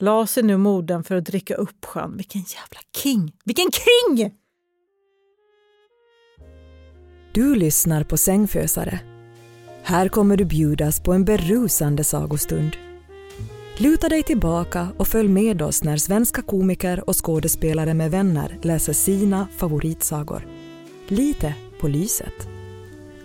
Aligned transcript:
la 0.00 0.26
sig 0.26 0.42
nu 0.42 0.56
modern 0.56 1.04
för 1.04 1.14
att 1.14 1.24
dricka 1.24 1.54
upp 1.54 1.84
sjön. 1.84 2.16
Vilken 2.16 2.40
jävla 2.40 2.80
king! 2.96 3.32
Vilken 3.44 3.70
king! 3.72 4.30
Du 7.32 7.54
lyssnar 7.54 8.04
på 8.04 8.16
Sängfösare. 8.16 9.00
Här 9.82 10.08
kommer 10.08 10.36
du 10.36 10.44
bjudas 10.44 11.00
på 11.00 11.12
en 11.12 11.24
berusande 11.24 12.04
sagostund. 12.04 12.76
Luta 13.76 14.08
dig 14.08 14.22
tillbaka 14.22 14.88
och 14.96 15.08
följ 15.08 15.28
med 15.28 15.62
oss 15.62 15.84
när 15.84 15.96
svenska 15.96 16.42
komiker 16.42 17.08
och 17.08 17.24
skådespelare 17.24 17.94
med 17.94 18.10
vänner 18.10 18.58
läser 18.62 18.92
sina 18.92 19.48
favoritsagor. 19.56 20.46
Lite 21.08 21.54
på 21.80 21.88
lyset. 21.88 22.48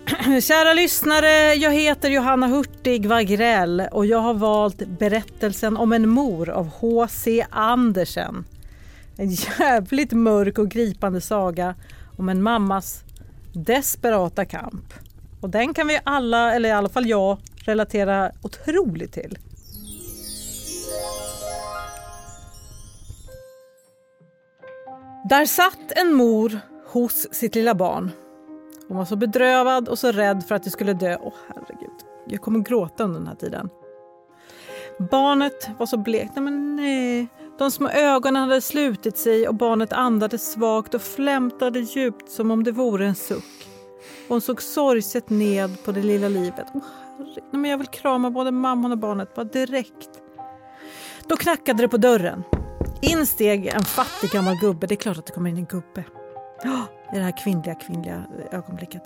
Kära 0.42 0.72
lyssnare, 0.72 1.54
jag 1.54 1.72
heter 1.72 2.10
Johanna 2.10 2.46
Hurtig 2.46 3.06
Wagrell 3.06 3.82
och 3.92 4.06
jag 4.06 4.18
har 4.18 4.34
valt 4.34 4.82
berättelsen 4.86 5.76
om 5.76 5.92
en 5.92 6.08
mor 6.08 6.50
av 6.50 6.68
H.C. 6.68 7.46
Andersen. 7.50 8.44
En 9.16 9.30
jävligt 9.30 10.12
mörk 10.12 10.58
och 10.58 10.68
gripande 10.68 11.20
saga 11.20 11.74
om 12.16 12.28
en 12.28 12.42
mammas 12.42 13.04
desperata 13.52 14.44
kamp. 14.44 14.94
Och 15.40 15.50
den 15.50 15.74
kan 15.74 15.88
vi 15.88 16.00
alla, 16.04 16.54
eller 16.54 16.68
i 16.68 16.72
alla 16.72 16.88
fall 16.88 17.06
jag, 17.06 17.38
relatera 17.56 18.30
otroligt 18.42 19.12
till. 19.12 19.38
Där 25.28 25.46
satt 25.46 25.92
en 25.96 26.12
mor 26.12 26.60
hos 26.86 27.34
sitt 27.34 27.54
lilla 27.54 27.74
barn. 27.74 28.10
Hon 28.88 28.96
var 28.96 29.04
så 29.04 29.16
bedrövad 29.16 29.88
och 29.88 29.98
så 29.98 30.12
rädd 30.12 30.44
för 30.48 30.54
att 30.54 30.62
det 30.62 30.70
skulle 30.70 30.92
dö. 30.92 31.16
Åh 31.20 31.32
herregud, 31.48 31.90
jag 32.26 32.40
kommer 32.40 32.60
gråta 32.60 33.04
under 33.04 33.18
den 33.18 33.28
här 33.28 33.34
tiden. 33.34 33.68
Barnet 35.10 35.70
var 35.78 35.86
så 35.86 35.96
blekt. 35.96 36.32
Nej, 36.34 36.44
men 36.44 36.76
nej. 36.76 37.28
De 37.58 37.70
små 37.70 37.88
ögonen 37.88 38.42
hade 38.42 38.60
slutit 38.60 39.16
sig 39.16 39.48
och 39.48 39.54
barnet 39.54 39.92
andades 39.92 40.52
svagt 40.52 40.94
och 40.94 41.02
flämtade 41.02 41.80
djupt 41.80 42.30
som 42.30 42.50
om 42.50 42.64
det 42.64 42.72
vore 42.72 43.06
en 43.06 43.14
suck. 43.14 43.68
Hon 44.28 44.40
såg 44.40 44.62
sorgset 44.62 45.30
ned 45.30 45.84
på 45.84 45.92
det 45.92 46.02
lilla 46.02 46.28
livet. 46.28 46.66
Åh, 46.74 46.82
herregud. 47.18 47.44
Nej, 47.50 47.60
men 47.60 47.70
jag 47.70 47.78
vill 47.78 47.86
krama 47.86 48.30
både 48.30 48.50
mamman 48.50 48.92
och 48.92 48.98
barnet 48.98 49.34
bara 49.34 49.44
direkt. 49.44 50.10
Då 51.26 51.36
knackade 51.36 51.82
det 51.82 51.88
på 51.88 51.96
dörren. 51.96 52.42
In 53.02 53.26
steg 53.26 53.66
en 53.66 53.84
fattig 53.84 54.30
gammal 54.30 54.56
gubbe. 54.56 54.86
Det 54.86 54.94
är 54.94 54.96
klart 54.96 55.18
att 55.18 55.26
det 55.26 55.32
kommer 55.32 55.50
in 55.50 55.56
en 55.56 55.64
gubbe. 55.64 56.04
Ja, 56.62 56.86
I 57.12 57.16
det 57.16 57.22
här 57.22 57.38
kvinnliga, 57.38 57.74
kvinnliga 57.74 58.24
ögonblicket. 58.50 59.02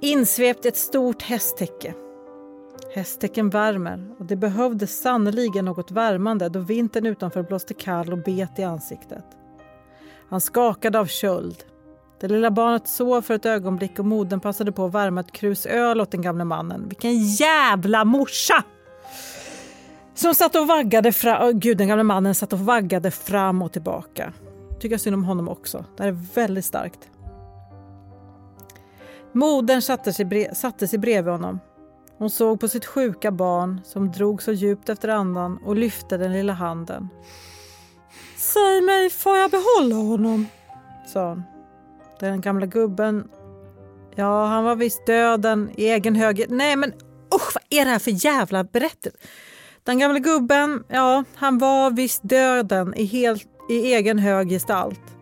Insvept 0.00 0.64
i 0.64 0.68
ett 0.68 0.76
stort 0.76 1.22
hästtäcke. 1.22 1.94
Hästtäcken 2.94 3.50
värmer 3.50 4.14
och 4.18 4.24
det 4.24 4.36
behövdes 4.36 5.00
sannerligen 5.00 5.64
något 5.64 5.90
värmande 5.90 6.48
då 6.48 6.60
vintern 6.60 7.06
utanför 7.06 7.42
blåste 7.42 7.74
kall 7.74 8.12
och 8.12 8.18
bet 8.18 8.58
i 8.58 8.62
ansiktet. 8.62 9.24
Han 10.28 10.40
skakade 10.40 10.98
av 10.98 11.06
köld. 11.06 11.64
Det 12.20 12.28
lilla 12.28 12.50
barnet 12.50 12.88
sov 12.88 13.22
för 13.22 13.34
ett 13.34 13.46
ögonblick 13.46 13.98
och 13.98 14.04
modern 14.04 14.40
passade 14.40 14.72
på 14.72 14.84
att 14.84 14.94
värma 14.94 15.20
ett 15.20 15.32
krus 15.32 15.66
öl 15.66 16.00
åt 16.00 16.10
den 16.10 16.22
gamle 16.22 16.44
mannen. 16.44 16.88
Vilken 16.88 17.18
jävla 17.24 18.04
morsa! 18.04 18.64
Som 20.14 20.34
satt 20.34 20.56
och 20.56 20.66
vaggade 20.66 21.12
fram... 21.12 21.48
Oh, 21.48 21.52
gud, 21.52 21.78
den 21.78 21.88
gamle 21.88 22.04
mannen 22.04 22.34
satt 22.34 22.52
och 22.52 22.60
vaggade 22.60 23.10
fram 23.10 23.62
och 23.62 23.72
tillbaka. 23.72 24.32
Tycker 24.80 24.98
synd 24.98 25.14
om 25.14 25.24
honom 25.24 25.48
också. 25.48 25.84
Det 25.96 26.02
här 26.02 26.10
är 26.10 26.18
väldigt 26.34 26.64
starkt. 26.64 27.10
Modern 29.32 29.82
satte 29.82 30.12
sig, 30.12 30.24
brev, 30.24 30.54
satte 30.54 30.88
sig 30.88 30.98
bredvid 30.98 31.32
honom. 31.32 31.60
Hon 32.18 32.30
såg 32.30 32.60
på 32.60 32.68
sitt 32.68 32.86
sjuka 32.86 33.30
barn 33.30 33.80
som 33.84 34.12
drog 34.12 34.42
så 34.42 34.52
djupt 34.52 34.88
efter 34.88 35.08
andan 35.08 35.58
och 35.64 35.76
lyfte 35.76 36.16
den 36.16 36.32
lilla 36.32 36.52
handen. 36.52 37.08
Säg 38.36 38.80
mig, 38.80 39.10
får 39.10 39.36
jag 39.36 39.50
behålla 39.50 39.94
honom? 39.94 40.46
sa 41.06 41.28
hon. 41.28 41.42
Den 42.20 42.40
gamla 42.40 42.66
gubben... 42.66 43.28
Ja, 44.14 44.46
han 44.46 44.64
var 44.64 44.76
visst 44.76 45.06
döden 45.06 45.70
i 45.76 45.84
egen 45.84 46.14
höger. 46.14 46.46
Nej, 46.48 46.76
men 46.76 46.92
usch, 47.34 47.54
vad 47.54 47.64
är 47.70 47.84
det 47.84 47.90
här 47.90 47.98
för 47.98 48.24
jävla 48.24 48.64
berättelse? 48.64 49.18
Den 49.82 49.98
gamla 49.98 50.18
gubben, 50.18 50.84
ja, 50.88 51.24
han 51.34 51.58
var 51.58 51.90
visst 51.90 52.20
döden 52.22 52.94
i, 52.94 53.04
helt, 53.04 53.46
i 53.68 53.94
egen 53.94 54.18
hög 54.18 54.48
gestalt. 54.48 55.16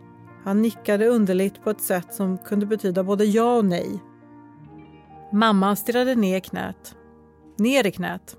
Han 0.45 0.63
nickade 0.63 1.07
underligt 1.07 1.63
på 1.65 1.71
ett 1.71 1.81
sätt 1.81 2.15
som 2.15 2.39
kunde 2.39 2.67
betyda 2.67 3.05
både 3.05 3.25
ja 3.25 3.57
och 3.57 3.65
nej. 3.65 4.03
Mamman 5.33 5.77
stirrade 5.77 6.15
ner 6.15 6.41
knät. 6.41 6.97
Ner 7.59 7.87
i 7.87 7.91
knät. 7.91 8.37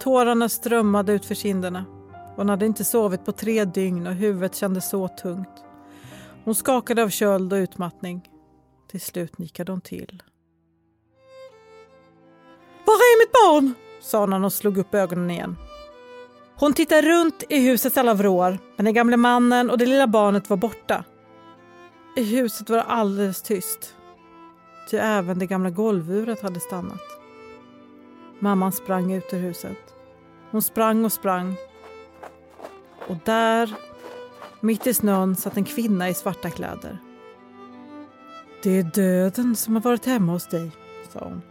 Tårarna 0.00 0.48
strömmade 0.48 1.12
ut 1.12 1.24
för 1.24 1.34
kinderna. 1.34 1.84
Hon 2.36 2.48
hade 2.48 2.66
inte 2.66 2.84
sovit 2.84 3.24
på 3.24 3.32
tre 3.32 3.64
dygn 3.64 4.06
och 4.06 4.14
huvudet 4.14 4.54
kändes 4.54 4.90
så 4.90 5.08
tungt. 5.08 5.64
Hon 6.44 6.54
skakade 6.54 7.02
av 7.02 7.08
köld 7.08 7.52
och 7.52 7.56
utmattning. 7.56 8.28
Till 8.90 9.00
slut 9.00 9.38
nickade 9.38 9.72
hon 9.72 9.80
till. 9.80 10.22
Var 12.84 12.94
är 12.94 13.26
mitt 13.26 13.32
barn? 13.32 13.74
sa 14.00 14.20
hon 14.20 14.30
när 14.30 14.38
hon 14.38 14.50
slog 14.50 14.78
upp 14.78 14.94
ögonen 14.94 15.30
igen. 15.30 15.56
Hon 16.60 16.72
tittade 16.72 17.02
runt 17.02 17.44
i 17.48 17.58
husets 17.58 17.96
alla 17.96 18.14
vrår, 18.14 18.58
men 18.76 18.84
den 18.84 18.94
gamle 18.94 19.16
mannen 19.16 19.70
och 19.70 19.78
det 19.78 19.86
lilla 19.86 20.06
barnet 20.06 20.50
var 20.50 20.56
borta. 20.56 21.04
I 22.16 22.22
huset 22.22 22.70
var 22.70 22.76
det 22.76 22.82
alldeles 22.82 23.42
tyst. 23.42 23.94
ty 24.90 24.96
även 24.96 25.38
det 25.38 25.46
gamla 25.46 25.70
golvuret 25.70 26.42
hade 26.42 26.60
stannat. 26.60 27.02
Mamman 28.38 28.72
sprang 28.72 29.12
ut 29.12 29.32
ur 29.32 29.38
huset. 29.38 29.94
Hon 30.50 30.62
sprang 30.62 31.04
och 31.04 31.12
sprang. 31.12 31.56
Och 33.08 33.16
där, 33.24 33.74
mitt 34.60 34.86
i 34.86 34.94
snön, 34.94 35.36
satt 35.36 35.56
en 35.56 35.64
kvinna 35.64 36.08
i 36.08 36.14
svarta 36.14 36.50
kläder. 36.50 36.98
Det 38.62 38.70
är 38.70 38.82
döden 38.82 39.56
som 39.56 39.74
har 39.74 39.82
varit 39.82 40.06
hemma 40.06 40.32
hos 40.32 40.48
dig, 40.48 40.70
sa 41.12 41.18
hon. 41.18 41.42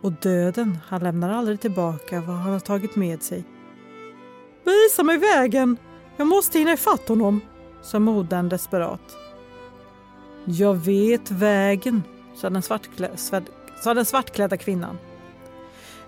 Och 0.00 0.12
döden, 0.12 0.78
han 0.86 1.02
lämnar 1.02 1.30
aldrig 1.30 1.60
tillbaka 1.60 2.20
vad 2.20 2.36
han 2.36 2.52
har 2.52 2.60
tagit 2.60 2.96
med 2.96 3.22
sig. 3.22 3.44
Visa 4.64 5.02
mig 5.02 5.18
vägen! 5.18 5.76
Jag 6.16 6.26
måste 6.26 6.58
hinna 6.58 6.72
ifatt 6.72 7.08
honom, 7.08 7.40
sa 7.82 7.98
modern 7.98 8.48
desperat. 8.48 9.16
Jag 10.44 10.74
vet 10.74 11.30
vägen, 11.30 12.02
sa 12.34 12.50
den, 12.50 12.62
svartklä, 12.62 13.10
sa 13.82 13.94
den 13.94 14.04
svartklädda 14.04 14.56
kvinnan. 14.56 14.98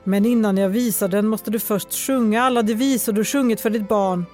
Men 0.04 0.26
innan 0.26 0.56
jag 0.56 0.68
visar 0.68 1.08
den 1.08 1.26
måste 1.26 1.50
du 1.50 1.58
först 1.58 1.92
sjunga 1.94 2.42
alla 2.42 2.62
de 2.62 2.74
visor 2.74 3.12
du 3.12 3.24
sjungit 3.24 3.60
för 3.60 3.70
ditt 3.70 3.88
barn. 3.88 4.24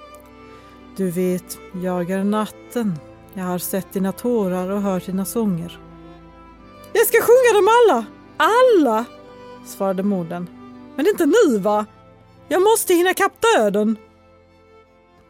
Du 0.96 1.10
vet, 1.10 1.58
jag 1.82 2.10
är 2.10 2.24
natten. 2.24 2.94
Jag 3.34 3.44
har 3.44 3.58
sett 3.58 3.92
dina 3.92 4.12
tårar 4.12 4.70
och 4.70 4.82
hört 4.82 5.06
dina 5.06 5.24
sånger. 5.24 5.78
Jag 6.92 7.06
ska 7.06 7.18
sjunga 7.22 7.58
dem 7.58 7.68
alla! 7.68 8.04
Alla! 8.36 9.04
svarade 9.66 10.02
modern. 10.02 10.46
Men 10.96 11.06
inte 11.08 11.26
nu 11.26 11.58
va? 11.58 11.86
Jag 12.48 12.62
måste 12.62 12.94
hinna 12.94 13.14
kapp 13.14 13.32
döden. 13.56 13.96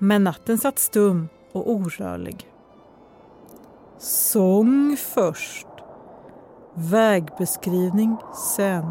Men 0.02 0.24
natten 0.24 0.58
satt 0.58 0.78
stum 0.78 1.28
och 1.52 1.70
orörlig. 1.70 2.46
Sång 3.98 4.96
först. 4.96 5.66
Vägbeskrivning 6.74 8.16
sen. 8.56 8.84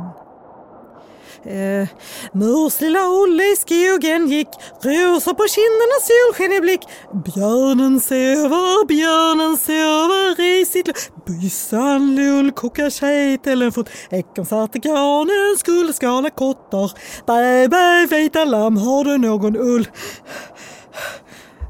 Eh, 1.44 1.88
Mors 2.32 2.82
lilla 2.82 3.08
Olle 3.08 3.44
i 3.44 3.56
skogen 3.56 4.28
gick, 4.28 4.48
rosor 4.82 5.34
på 5.34 5.46
kinderna, 5.48 5.98
solsken 6.02 6.52
i 6.52 6.62
blick. 6.62 6.82
Björnen 7.26 8.00
sover, 8.00 8.86
björnen 8.86 9.58
sover 9.58 10.42
i 10.42 10.66
sitt 10.66 11.12
Byssan 11.26 12.16
lull, 12.16 12.52
kokar 12.52 12.90
kejtelen 12.90 13.72
fort. 13.72 13.90
Ekorn 14.12 14.46
satte 14.46 14.80
granen, 14.80 15.58
skulle 15.58 15.94
skala 15.94 16.30
kottar. 16.30 16.92
Bä, 17.26 17.68
bä, 17.68 18.08
vita 18.10 18.46
lamm, 18.46 18.78
har 18.78 19.04
du 19.04 19.18
någon 19.18 19.58
ull? 19.58 19.88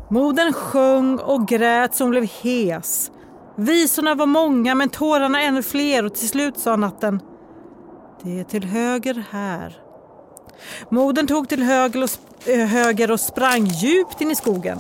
Modern 0.10 0.54
sjöng 0.54 1.20
och 1.20 1.48
grät 1.48 1.96
så 1.96 2.04
hon 2.04 2.12
blev 2.12 2.24
hes. 2.26 3.12
Visorna 3.56 4.16
var 4.16 4.26
många 4.26 4.76
men 4.76 4.90
tårarna 4.90 5.42
ännu 5.42 5.64
fler 5.64 6.06
och 6.06 6.16
till 6.16 6.30
slut 6.30 6.60
sa 6.60 6.76
natten 6.76 7.22
Det 8.24 8.40
är 8.40 8.44
till 8.44 8.64
höger 8.64 9.24
här. 9.32 9.84
Modern 10.90 11.28
tog 11.28 11.50
till 11.50 11.64
höger 11.64 12.04
och, 12.04 12.10
sp- 12.10 12.50
eh, 12.62 12.68
höger 12.68 13.12
och 13.12 13.20
sprang 13.20 13.66
djupt 13.66 14.22
in 14.22 14.32
i 14.32 14.36
skogen. 14.36 14.80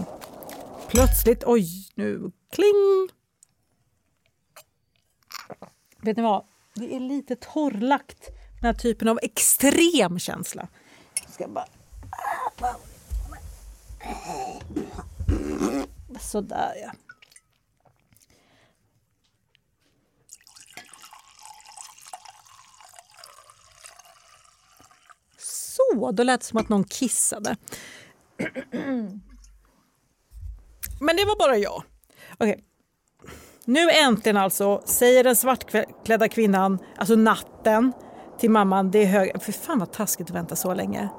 Plötsligt, 0.87 1.43
oj 1.45 1.67
nu, 1.95 2.31
kling! 2.51 3.09
Vet 6.01 6.17
ni 6.17 6.23
vad? 6.23 6.45
Det 6.75 6.95
är 6.95 6.99
lite 6.99 7.35
torrlagt, 7.35 8.29
den 8.61 8.65
här 8.65 8.73
typen 8.73 9.07
av 9.07 9.19
extrem 9.21 10.19
känsla. 10.19 10.67
Jag 11.25 11.33
ska 11.33 11.47
bara... 11.47 11.65
Sådär 16.19 16.73
ja. 16.81 16.91
Så, 25.37 26.11
då 26.11 26.23
lät 26.23 26.39
det 26.39 26.45
som 26.45 26.59
att 26.59 26.69
någon 26.69 26.83
kissade. 26.83 27.57
Men 31.01 31.15
det 31.15 31.25
var 31.25 31.39
bara 31.39 31.57
jag. 31.57 31.83
Okej. 32.37 32.51
Okay. 32.51 32.61
Nu 33.65 33.89
äntligen 33.89 34.37
alltså 34.37 34.81
säger 34.85 35.23
den 35.23 35.35
svartklädda 35.35 36.29
kvinnan, 36.29 36.79
alltså 36.97 37.15
natten, 37.15 37.93
till 38.39 38.51
mamman, 38.51 38.91
det 38.91 39.03
är 39.03 39.05
hög... 39.05 39.41
För 39.41 39.51
fan 39.51 39.79
vad 39.79 39.91
taskigt 39.91 40.29
att 40.29 40.35
vänta 40.35 40.55
så 40.55 40.73
länge. 40.73 41.09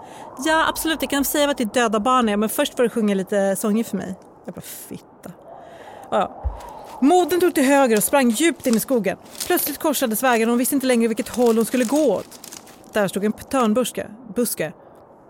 Ja 0.44 0.68
absolut, 0.68 1.02
jag 1.02 1.10
kan 1.10 1.24
säga 1.24 1.46
vad 1.46 1.60
är 1.60 1.64
döda 1.64 2.00
barn 2.00 2.28
är 2.28 2.36
men 2.36 2.48
först 2.48 2.76
får 2.76 2.82
du 2.82 2.88
sjunga 2.88 3.14
lite 3.14 3.56
sånger 3.56 3.84
för 3.84 3.96
mig. 3.96 4.14
Jag 4.44 4.54
bara 4.54 4.60
fitta. 4.60 5.32
Ja. 6.10 6.46
Moden 7.02 7.40
tog 7.40 7.54
till 7.54 7.64
höger 7.64 7.96
och 7.96 8.04
sprang 8.04 8.30
djupt 8.30 8.66
in 8.66 8.76
i 8.76 8.80
skogen. 8.80 9.16
Plötsligt 9.46 9.78
korsades 9.78 10.22
vägen 10.22 10.48
och 10.48 10.52
hon 10.52 10.58
visste 10.58 10.74
inte 10.74 10.86
längre 10.86 11.08
vilket 11.08 11.28
håll 11.28 11.56
hon 11.56 11.64
skulle 11.64 11.84
gå 11.84 12.14
åt. 12.14 12.40
Där 12.92 13.08
stod 13.08 13.24
en 13.24 13.32
törnbuske. 13.32 14.06
Buske. 14.36 14.72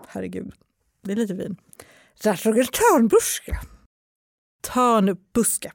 Herregud, 0.07 0.53
det 1.03 1.11
är 1.11 1.15
lite 1.15 1.33
vin. 1.33 1.57
Där 2.23 2.35
stod 2.35 2.57
en 2.57 2.65
törnbuske. 2.65 3.59
Törnbuske. 4.73 5.71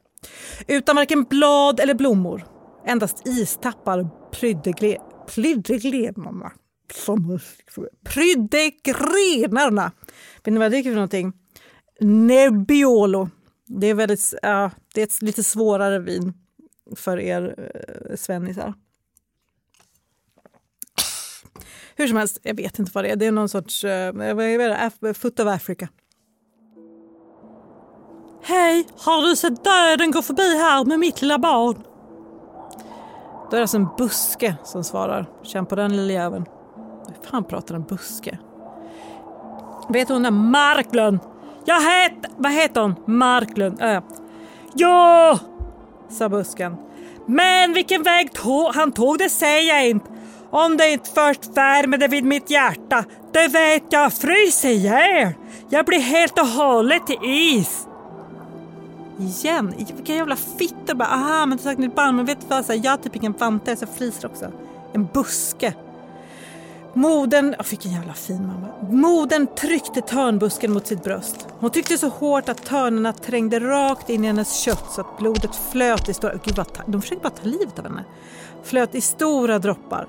Utan 0.67 0.95
varken 0.95 1.23
blad 1.23 1.79
eller 1.79 1.93
blommor. 1.93 2.45
Endast 2.85 3.27
istappar 3.27 4.09
prydde 4.31 4.71
Prydde 5.27 5.77
grenarna. 5.77 6.51
Prydde 8.03 8.71
grenarna. 8.83 9.91
Vet 10.43 10.53
ni 10.53 10.59
vad 10.59 10.71
det 10.71 10.77
är 10.77 10.83
för 10.83 10.91
någonting? 10.91 11.33
Nebbiolo. 11.99 13.29
Det 13.65 13.87
är, 13.87 13.93
väldigt, 13.93 14.33
uh, 14.45 14.69
det 14.93 15.01
är 15.01 15.03
ett 15.03 15.21
lite 15.21 15.43
svårare 15.43 15.99
vin 15.99 16.33
för 16.95 17.19
er 17.19 17.55
uh, 17.59 18.15
svennisar. 18.15 18.73
Hur 21.95 22.07
som 22.07 22.17
helst, 22.17 22.39
jag 22.43 22.55
vet 22.55 22.79
inte 22.79 22.91
vad 22.95 23.03
det 23.03 23.09
är. 23.09 23.15
Det 23.15 23.25
är 23.25 23.31
någon 23.31 23.49
sorts 23.49 23.83
uh, 23.83 24.11
vad 24.11 24.41
är 24.41 24.99
det? 25.01 25.13
Foot 25.13 25.39
of 25.39 25.47
Africa. 25.47 25.89
Hej, 28.43 28.87
har 28.97 29.29
du 29.29 29.35
sett 29.35 29.63
döden 29.63 30.11
gå 30.11 30.21
förbi 30.21 30.57
här 30.57 30.85
med 30.85 30.99
mitt 30.99 31.21
lilla 31.21 31.39
barn? 31.39 31.83
Då 33.49 33.55
är 33.55 33.59
det 33.59 33.61
alltså 33.61 33.77
en 33.77 33.87
buske 33.97 34.55
som 34.63 34.83
svarar. 34.83 35.25
Känn 35.43 35.65
på 35.65 35.75
den 35.75 35.95
lilla 35.95 36.13
jäveln. 36.13 36.45
Hur 37.07 37.29
fan 37.29 37.43
pratar 37.43 37.75
en 37.75 37.83
buske? 37.83 38.37
Vet 39.89 40.09
hon 40.09 40.23
där 40.23 40.31
Marklund? 40.31 41.19
Jag 41.65 41.81
heter... 41.81 42.31
Vad 42.37 42.51
heter 42.51 42.81
hon? 42.81 42.95
Marklund. 43.05 43.81
Äh. 43.81 44.01
Ja! 44.73 45.39
sa 46.09 46.29
busken. 46.29 46.77
Men 47.25 47.73
vilken 47.73 48.03
väg 48.03 48.33
tog, 48.33 48.75
han 48.75 48.91
tog 48.91 49.17
det 49.17 49.29
säger 49.29 49.75
jag 49.75 49.89
inte. 49.89 50.05
Om 50.49 50.77
det 50.77 50.91
inte 50.91 51.09
först 51.09 51.57
värmer 51.57 52.07
vid 52.07 52.23
mitt 52.23 52.49
hjärta, 52.49 53.03
det 53.33 53.47
vet 53.47 53.83
jag 53.89 54.13
fryser 54.13 54.69
ihjäl. 54.69 55.33
Jag 55.69 55.85
blir 55.85 55.99
helt 55.99 56.39
och 56.39 56.47
hållet 56.47 57.07
till 57.07 57.19
is. 57.23 57.86
Igen? 59.19 59.73
Vilka 59.77 60.15
jävla 60.15 60.35
fittor 60.35 60.93
bara, 60.93 61.07
aha 61.07 61.45
men 61.45 61.57
du 61.57 61.63
sagt 61.63 61.79
mitt 61.79 61.95
barn, 61.95 62.15
men 62.15 62.25
vet 62.25 62.41
du 62.41 62.47
vad, 62.47 62.65
så 62.65 62.73
här, 62.73 62.81
jag 62.83 62.91
har 62.91 62.97
typ 62.97 63.15
ingen 63.15 63.31
vante 63.31 63.75
så 63.75 63.83
jag 63.83 63.95
fryser 63.95 64.27
också. 64.27 64.51
En 64.93 65.07
buske. 65.13 65.73
Moden, 66.93 67.55
oh, 67.59 67.65
vilken 67.69 67.91
jävla 67.91 68.13
fin 68.13 68.47
mamma. 68.47 68.67
Moden 68.91 69.47
tryckte 69.47 70.01
törnbusken 70.01 70.71
mot 70.71 70.87
sitt 70.87 71.03
bröst. 71.03 71.47
Hon 71.59 71.69
tryckte 71.69 71.97
så 71.97 72.07
hårt 72.07 72.49
att 72.49 72.65
törnarna 72.65 73.13
trängde 73.13 73.59
rakt 73.59 74.09
in 74.09 74.23
i 74.23 74.27
hennes 74.27 74.59
kött 74.59 74.85
så 74.91 75.01
att 75.01 75.17
blodet 75.17 75.55
flöt 75.71 76.09
i 76.09 76.13
stora... 76.13 76.33
Gud 76.43 76.55
vad 76.55 76.67
de 76.85 77.01
försöker 77.01 77.23
bara 77.23 77.29
ta 77.29 77.43
livet 77.43 77.79
av 77.79 77.85
henne. 77.85 78.03
Flöt 78.63 78.95
i 78.95 79.01
stora 79.01 79.59
droppar. 79.59 80.07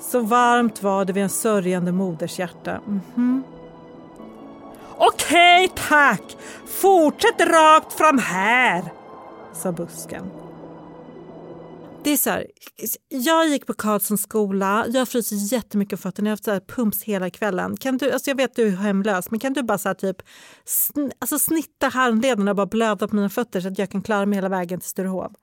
Så 0.00 0.20
varmt 0.20 0.82
var 0.82 1.04
det 1.04 1.12
vid 1.12 1.22
en 1.22 1.28
sörjande 1.28 1.92
moders 1.92 2.38
hjärta. 2.38 2.70
Mm 2.70 3.00
-hmm. 3.14 3.42
Okej 5.02 5.72
tack! 5.88 6.36
Fortsätt 6.66 7.40
rakt 7.40 7.92
fram 7.92 8.18
här, 8.18 8.92
sa 9.52 9.72
busken. 9.72 10.30
Det 12.04 12.10
är 12.10 12.16
så 12.16 12.30
här, 12.30 12.46
jag 13.08 13.48
gick 13.48 13.66
på 13.66 13.74
Karlssons 13.74 14.22
skola, 14.22 14.86
jag 14.88 15.08
fryser 15.08 15.36
jättemycket 15.54 15.92
om 15.92 15.98
fötterna, 15.98 16.28
jag 16.28 16.30
har 16.30 16.36
haft 16.36 16.44
så 16.44 16.50
här 16.50 16.60
pumps 16.60 17.02
hela 17.02 17.30
kvällen. 17.30 17.76
Kan 17.76 17.96
du, 17.98 18.10
alltså 18.12 18.30
jag 18.30 18.36
vet 18.36 18.50
att 18.50 18.56
du 18.56 18.66
är 18.66 18.76
hemlös, 18.76 19.30
men 19.30 19.40
kan 19.40 19.52
du 19.52 19.62
bara 19.62 19.78
så 19.78 19.94
typ, 19.94 20.22
sn, 20.64 21.10
alltså 21.18 21.38
snitta 21.38 21.88
handlederna 21.88 22.50
och 22.50 22.56
bara 22.56 22.66
blöda 22.66 23.08
på 23.08 23.16
mina 23.16 23.28
fötter 23.28 23.60
så 23.60 23.68
att 23.68 23.78
jag 23.78 23.90
kan 23.90 24.02
klara 24.02 24.26
mig 24.26 24.36
hela 24.36 24.48
vägen 24.48 24.80
till 24.80 24.88
Sturehov? 24.88 25.34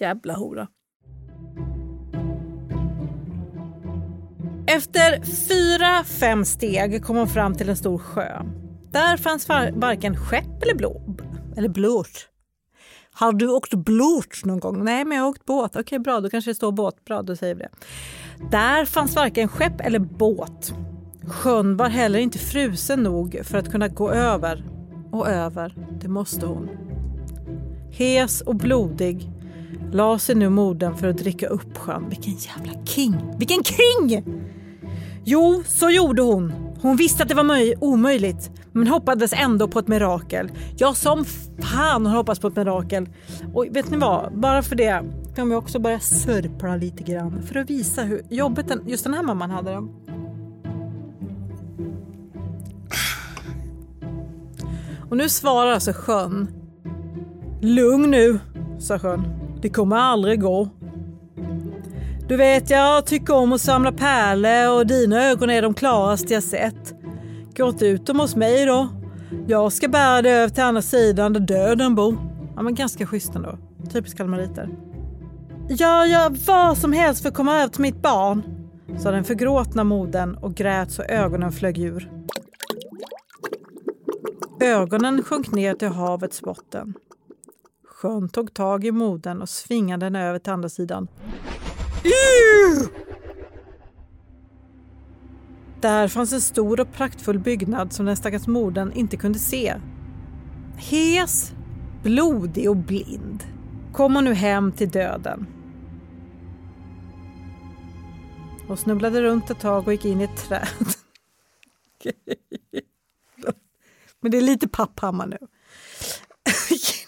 Jävla 0.00 0.34
hora. 0.34 0.68
Efter 4.68 5.24
fyra, 5.48 6.04
fem 6.04 6.44
steg 6.44 7.04
kom 7.04 7.16
hon 7.16 7.28
fram 7.28 7.54
till 7.54 7.68
en 7.68 7.76
stor 7.76 7.98
sjö. 7.98 8.42
Där 8.90 9.16
fanns 9.16 9.48
varken 9.74 10.16
skepp 10.16 10.62
eller 10.62 10.74
blå. 10.74 11.02
Eller 11.56 11.68
blåt. 11.68 12.28
Har 13.12 13.32
du 13.32 13.48
åkt 13.48 13.74
blåt 13.74 14.44
någon 14.44 14.60
gång? 14.60 14.84
Nej, 14.84 15.04
men 15.04 15.16
jag 15.16 15.24
har 15.24 15.30
åkt 15.30 15.44
båt. 15.44 15.70
Okej, 15.70 15.80
okay, 15.80 15.98
bra. 15.98 16.20
Då 16.20 16.30
kanske 16.30 16.50
det 16.50 16.54
står 16.54 16.72
båt. 16.72 17.04
Bra, 17.04 17.22
då 17.22 17.36
säger 17.36 17.54
vi 17.54 17.62
det. 17.62 17.70
Där 18.50 18.84
fanns 18.84 19.16
varken 19.16 19.48
skepp 19.48 19.80
eller 19.80 19.98
båt. 19.98 20.74
Sjön 21.28 21.76
var 21.76 21.88
heller 21.88 22.18
inte 22.18 22.38
frusen 22.38 23.02
nog 23.02 23.40
för 23.42 23.58
att 23.58 23.70
kunna 23.70 23.88
gå 23.88 24.10
över. 24.10 24.64
Och 25.12 25.28
över, 25.28 25.76
det 26.00 26.08
måste 26.08 26.46
hon. 26.46 26.68
Hes 27.90 28.40
och 28.40 28.56
blodig 28.56 29.30
la 29.92 30.18
sig 30.18 30.34
nu 30.34 30.48
modern 30.48 30.96
för 30.96 31.08
att 31.08 31.18
dricka 31.18 31.46
upp 31.46 31.78
sjön. 31.78 32.08
Vilken 32.08 32.32
jävla 32.32 32.84
king! 32.84 33.14
Vilken 33.38 33.64
king! 33.64 34.24
Jo, 35.24 35.62
så 35.66 35.90
gjorde 35.90 36.22
hon. 36.22 36.52
Hon 36.82 36.96
visste 36.96 37.22
att 37.22 37.28
det 37.28 37.34
var 37.34 37.84
omöjligt, 37.84 38.50
men 38.72 38.86
hoppades 38.86 39.32
ändå 39.32 39.68
på 39.68 39.78
ett 39.78 39.88
mirakel. 39.88 40.50
Ja, 40.76 40.94
som 40.94 41.24
fan 41.62 42.06
hon 42.06 42.14
hoppas 42.14 42.38
på 42.38 42.48
ett 42.48 42.56
mirakel. 42.56 43.08
Och 43.54 43.66
vet 43.70 43.90
ni 43.90 43.96
vad? 43.96 44.38
Bara 44.38 44.62
för 44.62 44.76
det 44.76 45.04
kan 45.36 45.48
vi 45.48 45.54
också 45.54 45.78
börja 45.78 46.00
sörpla 46.00 46.76
lite 46.76 47.02
grann 47.02 47.42
för 47.42 47.58
att 47.58 47.70
visa 47.70 48.02
hur 48.02 48.22
jobbigt 48.30 48.68
den, 48.68 48.82
just 48.86 49.04
den 49.04 49.14
här 49.14 49.22
mamman 49.22 49.50
hade 49.50 49.70
det. 49.70 49.88
Och 55.10 55.16
nu 55.16 55.28
svarar 55.28 55.72
alltså 55.72 55.92
sjön. 55.92 56.48
Lugn 57.62 58.10
nu, 58.10 58.38
sa 58.78 58.98
sjön. 58.98 59.45
Det 59.60 59.68
kommer 59.68 59.96
aldrig 59.96 60.40
gå. 60.40 60.68
Du 62.28 62.36
vet, 62.36 62.70
jag 62.70 63.06
tycker 63.06 63.34
om 63.34 63.52
att 63.52 63.60
samla 63.60 63.92
pärlor 63.92 64.78
och 64.78 64.86
dina 64.86 65.24
ögon 65.24 65.50
är 65.50 65.62
de 65.62 65.74
klaraste 65.74 66.34
jag 66.34 66.42
sett. 66.42 66.94
Gå 67.56 67.68
inte 67.68 67.86
ut 67.86 68.06
dem 68.06 68.20
hos 68.20 68.36
mig 68.36 68.66
då. 68.66 68.88
Jag 69.46 69.72
ska 69.72 69.88
bära 69.88 70.22
dig 70.22 70.32
över 70.32 70.48
till 70.48 70.62
andra 70.62 70.82
sidan 70.82 71.32
där 71.32 71.40
döden 71.40 71.94
bor. 71.94 72.16
Ja, 72.56 72.62
men 72.62 72.74
ganska 72.74 73.06
schysst 73.06 73.34
ändå. 73.34 73.58
Typiskt 73.92 74.18
kalmariter. 74.18 74.68
Jag 75.68 76.08
gör 76.08 76.46
vad 76.46 76.78
som 76.78 76.92
helst 76.92 77.22
för 77.22 77.28
att 77.28 77.34
komma 77.34 77.56
över 77.56 77.68
till 77.68 77.82
mitt 77.82 78.02
barn, 78.02 78.42
sa 78.98 79.10
den 79.10 79.24
förgråtna 79.24 79.84
modern 79.84 80.34
och 80.34 80.54
grät 80.54 80.90
så 80.92 81.02
ögonen 81.02 81.52
flög 81.52 81.78
ur. 81.78 82.10
Ögonen 84.60 85.22
sjönk 85.22 85.52
ner 85.52 85.74
till 85.74 85.88
havets 85.88 86.40
botten. 86.40 86.94
Sjön 87.96 88.28
tog 88.28 88.54
tag 88.54 88.84
i 88.84 88.92
modern 88.92 89.42
och 89.42 89.48
svingade 89.48 90.06
den 90.06 90.16
över 90.16 90.38
till 90.38 90.52
andra 90.52 90.68
sidan. 90.68 91.08
Där 95.80 96.08
fanns 96.08 96.32
en 96.32 96.40
stor 96.40 96.80
och 96.80 96.92
praktfull 96.92 97.38
byggnad 97.38 97.92
som 97.92 98.06
den 98.06 98.16
stackars 98.16 98.46
modern 98.46 98.92
inte 98.92 99.16
kunde 99.16 99.38
se. 99.38 99.74
Hes, 100.76 101.52
blodig 102.02 102.70
och 102.70 102.76
blind 102.76 103.44
kom 103.92 104.14
hon 104.14 104.24
nu 104.24 104.34
hem 104.34 104.72
till 104.72 104.90
döden. 104.90 105.46
Och 108.68 108.78
snubblade 108.78 109.22
runt 109.22 109.50
ett 109.50 109.60
tag 109.60 109.86
och 109.86 109.92
gick 109.92 110.04
in 110.04 110.20
i 110.20 110.24
ett 110.24 110.36
träd. 110.36 110.68
Men 114.20 114.30
det 114.30 114.36
är 114.38 114.42
lite 114.42 114.68
papphammar 114.68 115.26
nu. 115.26 115.38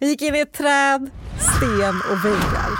Vi 0.00 0.08
gick 0.08 0.22
in 0.22 0.34
i 0.34 0.40
ett 0.40 0.52
träd, 0.52 1.10
sten 1.38 1.96
och 2.10 2.24
väggar. 2.24 2.70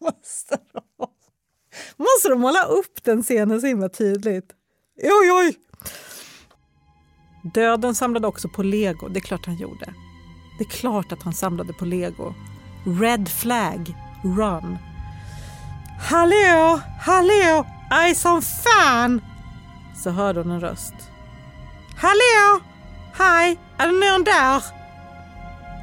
måste, 0.00 0.58
de, 0.72 1.06
måste 1.96 2.28
de 2.28 2.40
måla 2.40 2.62
upp 2.62 3.04
den 3.04 3.22
scenen 3.22 3.60
så 3.60 3.66
himla 3.66 3.88
tydligt? 3.88 4.52
Oj, 5.02 5.32
oj! 5.32 5.56
Döden 7.54 7.94
samlade 7.94 8.26
också 8.26 8.48
på 8.48 8.62
lego, 8.62 9.08
det 9.08 9.18
är 9.18 9.20
klart 9.20 9.46
han 9.46 9.56
gjorde. 9.56 9.94
Det 10.58 10.64
är 10.64 10.68
klart 10.68 11.12
att 11.12 11.22
han 11.22 11.34
samlade 11.34 11.72
på 11.72 11.84
lego. 11.84 12.34
Red 13.00 13.28
flag, 13.28 13.94
run. 14.24 14.78
Hallå, 16.00 16.80
hallå, 17.00 17.66
I 18.10 18.14
som 18.14 18.42
fan! 18.42 19.20
Så 19.96 20.10
hörde 20.10 20.40
hon 20.40 20.50
en 20.50 20.60
röst. 20.60 20.94
Hallå, 21.96 22.60
hej, 23.18 23.58
är 23.78 23.86
det 23.86 23.92
någon 23.92 24.24
där? 24.24 24.62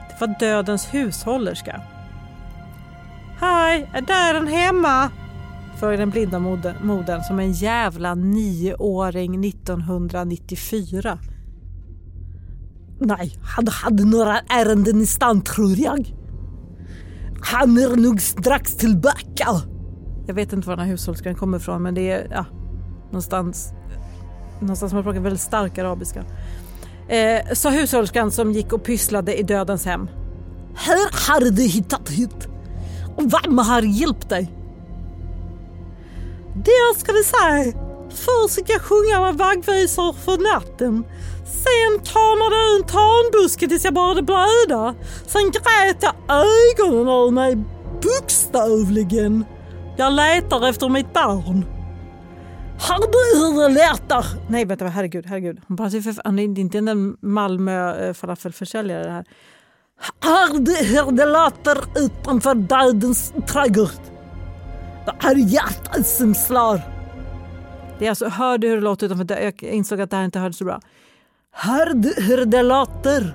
Det 0.09 0.25
var 0.25 0.39
dödens 0.39 0.93
hushållerska. 0.93 1.81
Hej, 3.39 3.89
är 3.93 4.01
döden 4.01 4.48
hemma? 4.48 5.12
Frågade 5.79 5.98
den 5.98 6.09
blinda 6.09 6.39
modern 6.39 7.24
som 7.24 7.39
en 7.39 7.51
jävla 7.51 8.15
nioåring 8.15 9.45
1994. 9.45 11.19
Nej, 13.00 13.39
han 13.41 13.67
hade 13.67 14.05
några 14.05 14.39
ärenden 14.39 15.01
i 15.01 15.05
stan 15.05 15.41
tror 15.41 15.75
jag. 15.77 16.15
Han 17.41 17.77
är 17.77 17.95
nog 17.95 18.21
strax 18.21 18.75
tillbaka. 18.75 19.48
Jag 20.27 20.33
vet 20.33 20.53
inte 20.53 20.67
var 20.67 20.75
den 20.75 20.86
här 20.86 20.91
hushållerskan 20.91 21.36
kommer 21.36 21.57
ifrån 21.57 21.81
men 21.81 21.95
det 21.95 22.12
är 22.12 22.27
ja, 22.31 22.45
någonstans, 23.05 23.74
någonstans 24.59 24.93
man 24.93 25.03
pratar 25.03 25.19
väldigt 25.19 25.41
stark 25.41 25.77
arabiska. 25.77 26.24
Eh, 27.09 27.53
sa 27.53 27.69
hushållerskan 27.69 28.31
som 28.31 28.51
gick 28.51 28.73
och 28.73 28.83
pysslade 28.83 29.35
i 29.39 29.43
dödens 29.43 29.85
hem. 29.85 30.09
Här 30.75 31.29
har 31.29 31.51
du 31.51 31.63
hittat 31.63 32.09
hit. 32.09 32.47
Och 33.17 33.23
vem 33.23 33.57
har 33.57 33.81
hjälpt 33.81 34.29
dig? 34.29 34.51
Det 36.55 36.99
ska 36.99 37.11
vi 37.11 37.23
säga. 37.23 37.73
Först 38.09 38.55
fick 38.55 38.69
jag 38.69 38.81
sjunga 38.81 39.21
med 39.21 39.35
vaggvisor 39.37 40.13
för 40.13 40.53
natten. 40.53 41.03
Sen 41.45 42.05
kramade 42.05 42.55
jag 42.55 42.75
en 42.75 42.83
tanbuske 42.83 43.67
tills 43.67 43.83
jag 43.83 43.93
började 43.93 44.21
blöda. 44.21 44.95
Sen 45.27 45.51
grät 45.51 45.97
jag 45.99 46.13
ögonen 46.29 47.07
ur 47.07 47.31
mig 47.31 47.57
bokstavligen. 48.01 49.45
Jag 49.97 50.13
letar 50.13 50.69
efter 50.69 50.89
mitt 50.89 51.13
barn. 51.13 51.78
Låter? 52.79 54.25
Nej 54.50 54.65
vänta, 54.65 54.88
herregud, 54.88 55.25
herregud. 55.25 55.62
Han, 55.67 55.75
bara, 55.75 55.89
han 56.24 56.39
är 56.39 56.43
inte 56.43 56.77
en 56.77 57.17
Malmö 57.21 58.07
eh, 58.07 58.13
falafelförsäljare 58.13 59.03
det 59.03 59.12
här. 59.12 59.25
Låter 61.25 61.77
utanför 62.00 62.55
dödens 62.55 63.33
trädgård? 63.48 63.89
Det 65.05 65.27
är 65.27 65.36
hjärtat 65.36 66.07
som 66.07 66.36
slår. 66.36 66.81
Det 68.00 68.05
är 68.05 68.09
alltså, 68.09 68.27
hör 68.27 68.57
du 68.57 68.67
hur 68.67 68.75
det 68.75 68.81
låter 68.81 69.05
utanför? 69.05 69.39
Jag 69.39 69.63
insåg 69.63 70.01
att 70.01 70.09
det 70.09 70.17
här 70.17 70.25
inte 70.25 70.39
hördes 70.39 70.57
så 70.57 70.65
bra. 70.65 70.81
Hör 71.51 71.93
du 71.93 72.13
hur 72.17 72.45
det 72.45 72.63
låter 72.63 73.33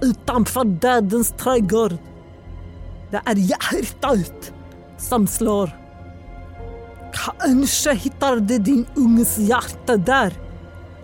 utanför 0.00 0.64
dödens 0.64 1.32
trädgård? 1.32 1.92
Det 3.10 3.20
är 3.24 3.34
hjärtat 3.36 4.52
som 4.98 5.26
slår. 5.26 5.81
Kanske 7.12 7.94
hittar 7.94 8.36
du 8.36 8.58
din 8.58 8.86
unges 8.94 9.38
hjärta 9.38 9.96
där. 9.96 10.32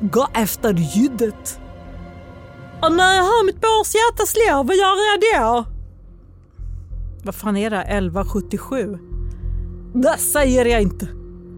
Gå 0.00 0.28
efter 0.34 0.74
ljudet. 0.74 1.60
Och 2.82 2.92
när 2.92 3.14
jag 3.14 3.24
hör 3.24 3.46
mitt 3.46 3.60
barns 3.60 3.94
hjärta 3.94 4.26
slå, 4.26 4.62
vad 4.62 4.76
gör 4.76 4.96
jag 5.10 5.20
då? 5.20 5.64
Vad 7.24 7.34
fan 7.34 7.56
är 7.56 7.70
det? 7.70 7.82
1177? 7.82 8.98
Det 9.94 10.18
säger 10.18 10.64
jag 10.64 10.82
inte. 10.82 11.08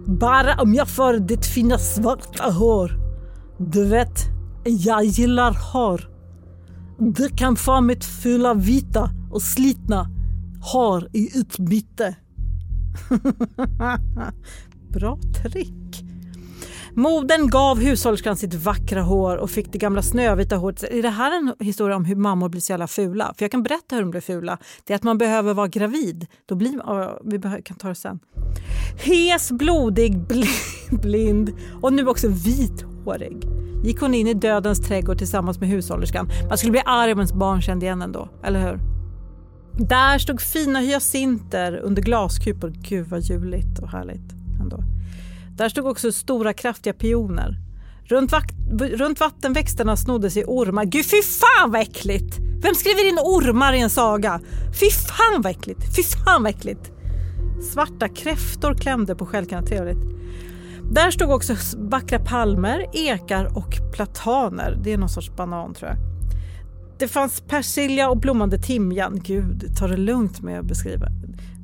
Bara 0.07 0.63
om 0.63 0.75
jag 0.75 0.89
får 0.89 1.13
ditt 1.13 1.47
fina 1.47 1.79
svarta 1.79 2.51
hår. 2.51 2.93
Du 3.59 3.89
vet, 3.89 4.19
jag 4.65 5.05
gillar 5.05 5.73
hår. 5.73 6.11
Du 6.99 7.29
kan 7.29 7.57
få 7.57 7.81
mitt 7.81 8.05
fula 8.05 8.55
vita 8.55 9.11
och 9.31 9.43
slitna 9.43 10.09
hår 10.63 11.09
i 11.13 11.39
utbyte. 11.39 12.17
Bra 14.93 15.19
trick. 15.43 16.05
Moden 16.95 17.47
gav 17.47 17.81
hushållerskan 17.81 18.37
sitt 18.37 18.55
vackra 18.55 19.03
hår 19.03 19.37
och 19.37 19.51
fick 19.51 19.73
det 19.73 19.79
gamla 19.79 20.03
snövita 20.03 20.57
håret. 20.57 20.83
Är 20.83 21.03
det 21.03 21.11
här 21.11 21.37
en 21.37 21.55
historia 21.67 21.97
om 21.97 22.05
hur 22.05 22.17
mammor 22.17 22.49
blir 22.49 22.61
så 22.61 22.73
jävla 22.73 22.87
fula? 22.87 23.35
För 23.39 23.45
jag 23.45 23.51
kan 23.51 23.63
berätta 23.63 23.97
hur 23.97 24.03
de 24.03 24.11
blir 24.11 24.21
fula. 24.21 24.59
Det 24.85 24.93
är 24.93 24.97
att 24.97 25.03
man 25.03 25.19
behöver 25.19 25.55
vara 25.55 25.69
gravid. 25.69 26.27
Då 26.47 26.55
blir, 26.55 27.31
vi 27.57 27.63
kan 27.63 27.77
ta 27.77 27.89
det 27.89 27.95
sen. 27.95 28.21
Hes, 29.05 29.51
blodig, 29.51 30.19
blind 31.03 31.53
och 31.83 31.93
nu 31.93 32.07
också 32.07 32.29
vithårig 32.29 33.49
gick 33.85 34.01
hon 34.01 34.15
in 34.15 34.27
i 34.27 34.35
dödens 34.35 34.81
trädgård 34.81 35.19
tillsammans 35.19 35.61
med 35.61 35.69
hushållerskan. 35.69 36.29
Man 36.49 36.59
skulle 36.59 36.71
bli 36.71 36.83
arg 36.85 37.13
om 37.13 37.19
ens 37.19 37.33
barn 37.33 37.63
kände 37.63 37.87
igen 37.87 38.03
ändå, 38.03 38.29
eller 38.45 38.61
hur? 38.61 39.00
Där 39.77 40.19
stod 40.19 40.41
fina 40.41 40.81
hyacinter 40.81 41.77
under 41.77 42.03
glaskupor. 42.03 42.73
Gud 42.89 43.07
vad 43.07 43.21
juligt 43.21 43.79
och 43.79 43.89
härligt 43.89 44.33
ändå. 44.61 44.83
Där 45.57 45.69
stod 45.69 45.87
också 45.87 46.13
stora 46.13 46.53
kraftiga 46.53 46.93
pioner. 46.93 47.57
Runt, 48.05 48.33
runt 48.81 49.21
vattenväxterna 49.21 49.97
snodde 49.97 50.31
sig 50.31 50.45
ormar. 50.45 50.85
Gud 50.85 51.05
fy 51.05 51.23
fan 51.23 51.71
vad 51.71 51.81
äckligt! 51.81 52.39
Vem 52.63 52.75
skriver 52.75 53.09
in 53.09 53.19
ormar 53.19 53.73
i 53.73 53.81
en 53.81 53.91
saga? 53.91 54.41
Fy 54.81 54.91
fan 54.91 55.43
vad 55.43 55.51
äckligt! 55.51 55.97
Fy 55.97 56.03
fan 56.03 56.43
vad 56.43 56.51
äckligt! 56.51 56.93
Svarta 57.73 58.09
kräftor 58.09 58.75
klämde 58.75 59.15
på 59.15 59.27
stjälkarna. 59.27 59.63
Trevligt. 59.63 59.99
Där 60.93 61.11
stod 61.11 61.31
också 61.31 61.55
vackra 61.77 62.19
palmer, 62.19 62.87
ekar 62.93 63.57
och 63.57 63.93
plataner. 63.93 64.79
Det 64.83 64.93
är 64.93 64.99
någon 64.99 65.09
sorts 65.09 65.31
banan 65.37 65.75
tror 65.75 65.91
jag. 65.91 66.10
Det 67.01 67.09
fanns 67.09 67.41
persilja 67.41 68.11
och 68.11 68.17
blommande 68.17 68.59
timjan. 68.59 69.21
Gud, 69.25 69.77
ta 69.79 69.87
det 69.87 69.97
lugnt 69.97 70.43
med 70.43 70.61
att 70.61 70.67
beskriva. 70.67 71.07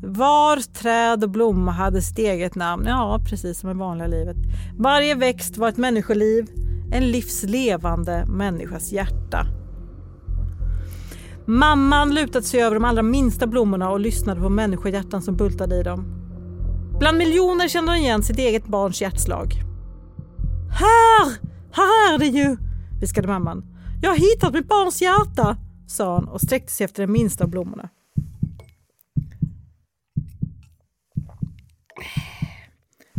Var 0.03 0.57
träd 0.57 1.25
och 1.25 1.31
blomma 1.31 1.73
hade 1.73 2.03
sitt 2.03 2.19
eget 2.19 2.55
namn. 2.55 2.85
Ja, 2.87 3.21
precis 3.29 3.59
som 3.59 3.71
i 3.71 3.75
vanliga 3.75 4.07
livet. 4.09 4.37
Varje 4.79 5.15
växt 5.15 5.57
var 5.57 5.69
ett 5.69 5.77
människoliv, 5.77 6.47
en 6.93 7.11
livslevande 7.11 8.27
människas 8.27 8.93
hjärta. 8.93 9.47
Mamman 11.47 12.15
lutade 12.15 12.45
sig 12.45 12.63
över 12.63 12.75
de 12.75 12.85
allra 12.85 13.03
minsta 13.03 13.47
blommorna 13.47 13.91
och 13.91 14.01
lyssnade 14.01 14.41
på 14.41 14.49
människohjärtan 14.49 15.23
som 15.23 15.37
bultade 15.37 15.77
i 15.77 15.83
dem. 15.83 16.05
Bland 16.99 17.19
miljoner 17.19 17.69
kände 17.69 17.93
hon 17.93 18.01
igen 18.01 18.23
sitt 18.23 18.39
eget 18.39 18.67
barns 18.67 19.03
hjärtslag. 19.03 19.55
Här! 20.71 21.33
Här 21.73 22.15
är 22.15 22.19
det 22.19 22.27
ju! 22.27 22.57
viskade 23.01 23.29
mamman. 23.29 23.76
Jag 24.03 24.11
har 24.11 24.17
hittat 24.17 24.55
mitt 24.55 24.69
barns 24.69 25.03
hjärta, 25.03 25.57
sa 25.87 26.15
hon 26.15 26.29
och 26.29 26.41
sträckte 26.41 26.73
sig 26.73 26.85
efter 26.85 27.03
den 27.03 27.13
minsta 27.13 27.45
av 27.45 27.51
blommorna. 27.51 27.89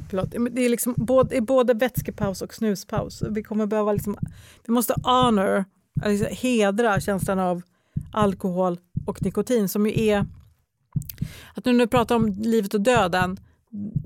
Förlåt, 0.10 0.32
det 0.52 0.66
är 0.66 0.70
liksom 0.70 0.94
både, 0.98 1.42
både 1.42 1.74
vätskepaus 1.74 2.42
och 2.42 2.54
snuspaus. 2.54 3.24
Vi 3.30 3.44
kommer 3.44 3.66
behöva 3.66 3.94
liksom, 3.94 4.18
vi 4.66 4.74
måste 4.74 4.94
honor, 5.04 5.66
alltså 6.04 6.26
hedra 6.26 7.00
känslan 7.00 7.40
av 7.40 7.62
alkohol 8.12 8.80
och 9.06 9.22
nikotin 9.22 9.70
som 9.70 9.86
ju 9.88 10.04
är 10.10 10.26
att 11.54 11.66
nu 11.66 11.74
när 11.74 11.86
vi 11.86 11.88
pratar 11.88 12.16
om 12.16 12.28
livet 12.28 12.74
och 12.74 12.82
döden 12.82 13.40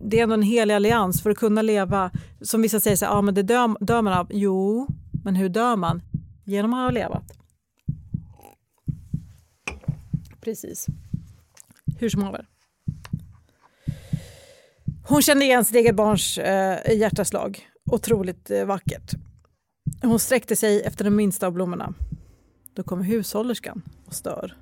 det 0.04 0.20
är 0.20 0.24
ändå 0.24 0.34
en 0.34 0.42
helig 0.42 0.74
allians 0.74 1.22
för 1.22 1.30
att 1.30 1.38
kunna 1.38 1.62
leva. 1.62 2.12
Som 2.42 2.62
vissa 2.62 2.80
säger, 2.80 2.98
så, 2.98 3.06
ja, 3.06 3.22
men 3.22 3.34
det 3.34 3.44
dör, 3.44 3.86
dör 3.86 4.02
man 4.02 4.14
av. 4.14 4.28
Jo, 4.30 4.88
men 5.24 5.36
hur 5.36 5.50
dör 5.50 5.76
man? 5.76 6.02
Genom 6.44 6.74
att 6.74 6.80
ha 6.80 6.92
levat. 6.92 7.24
Precis. 10.42 10.88
Hur 12.00 12.10
som 12.10 12.24
haver. 12.24 12.48
Hon 15.08 15.22
kände 15.22 15.46
igen 15.46 15.66
sitt 15.66 15.76
eget 15.76 15.96
barns 15.96 16.38
eh, 16.38 16.98
hjärtaslag. 16.98 17.68
Otroligt 17.92 18.52
eh, 18.52 18.66
vackert. 18.66 19.12
Hon 20.02 20.20
sträckte 20.20 20.56
sig 20.56 20.82
efter 20.82 21.04
den 21.04 21.16
minsta 21.16 21.48
av 21.48 21.54
blommorna. 21.54 21.94
Då 22.74 22.84
kommer 22.84 23.04
hushållerskan 23.04 23.82
och 24.06 24.14
stör. 24.14 24.58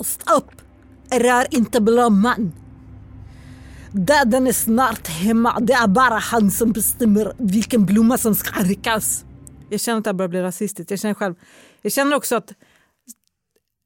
Stopp! 0.00 0.50
Rör 1.10 1.46
inte 1.54 1.80
blomman! 1.80 2.52
Döden 3.92 4.46
är 4.46 4.52
snart 4.52 5.06
hemma. 5.06 5.60
Det 5.60 5.72
är 5.72 5.88
bara 5.88 6.18
han 6.18 6.50
som 6.50 6.72
bestämmer 6.72 7.32
vilken 7.38 7.86
blomma 7.86 8.18
som 8.18 8.34
ska 8.34 8.62
ryckas. 8.62 9.24
Jag 9.68 9.80
känner 9.80 9.98
att 9.98 10.04
det 10.04 10.14
börjar 10.14 10.28
bli 10.28 10.42
rasistiskt. 10.42 10.90
Jag 10.90 11.00
känner, 11.00 11.14
själv, 11.14 11.34
jag 11.82 11.92
känner 11.92 12.16
också 12.16 12.36
att, 12.36 12.52